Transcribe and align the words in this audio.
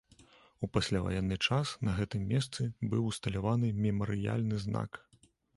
У 0.67 0.69
пасляваенны 0.77 1.37
час 1.49 1.73
на 1.89 1.93
гэтым 1.99 2.25
месцы 2.33 2.61
быў 2.95 3.03
усталяваны 3.13 3.73
мемарыяльны 3.85 4.55
знак. 4.69 4.91